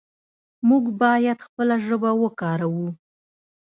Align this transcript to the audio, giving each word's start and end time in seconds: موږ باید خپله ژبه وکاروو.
موږ 0.69 0.83
باید 1.01 1.37
خپله 1.47 1.75
ژبه 1.87 2.11
وکاروو. 2.21 2.87